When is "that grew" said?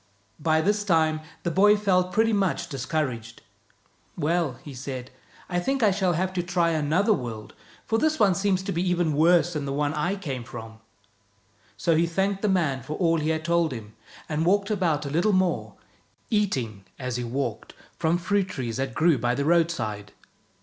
18.77-19.19